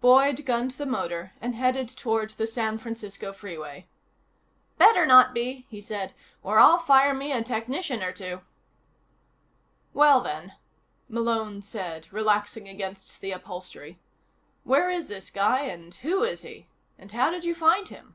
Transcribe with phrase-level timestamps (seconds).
[0.00, 3.86] Boyd gunned the motor and headed toward the San Francisco Freeway.
[4.78, 8.40] "Better not be," he said, "or I'll fire me a technician or two."
[9.92, 10.54] "Well, then,"
[11.06, 13.98] Malone said, relaxing against the upholstery,
[14.62, 16.66] "where is this guy, and who is he?
[16.96, 18.14] And how did you find him?"